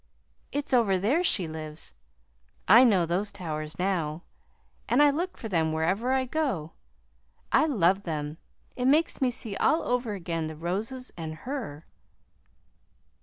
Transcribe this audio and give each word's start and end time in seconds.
"It's 0.51 0.73
over 0.73 0.97
there 0.97 1.23
she 1.23 1.47
lives. 1.47 1.93
I 2.67 2.83
know 2.83 3.05
those 3.05 3.31
towers 3.31 3.77
now, 3.77 4.23
and 4.89 4.99
I 4.99 5.11
look 5.11 5.37
for 5.37 5.47
them 5.47 5.71
wherever 5.71 6.11
I 6.11 6.25
go. 6.25 6.71
I 7.51 7.67
love 7.67 8.01
them. 8.01 8.39
It 8.75 8.85
makes 8.85 9.21
me 9.21 9.29
see 9.29 9.55
all 9.57 9.83
over 9.83 10.15
again 10.15 10.47
the 10.47 10.55
roses 10.55 11.13
and 11.15 11.35
her." 11.45 11.85